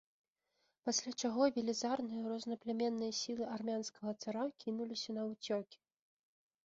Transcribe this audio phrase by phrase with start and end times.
[0.87, 5.77] Пасля чаго велізарныя рознапляменныя сілы армянскага цара кінуліся наўцёкі.